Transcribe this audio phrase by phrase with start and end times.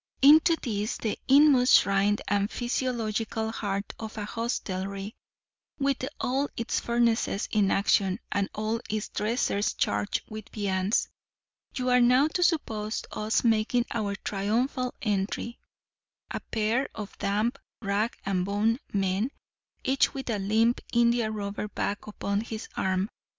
[0.23, 5.13] Into this, the inmost shrine and physiological heart of a hostelry,
[5.77, 11.07] with all its furnaces in action, and all its dressers charged with viands,
[11.75, 15.59] you are now to suppose us making our triumphal entry,
[16.31, 19.29] a pair of damp rag and bone men,
[19.83, 23.07] each with a limp india rubber bag upon his arm.